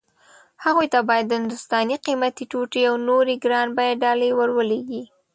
هغوی 0.63 0.87
ته 0.93 0.99
باید 1.09 1.35
هندوستاني 1.37 1.95
قيمتي 2.05 2.43
ټوټې 2.51 2.81
او 2.89 2.95
نورې 3.07 3.35
ګران 3.43 3.67
بيه 3.77 3.95
ډالۍ 4.03 4.31
ور 4.37 4.49
ولېږي. 4.57 5.03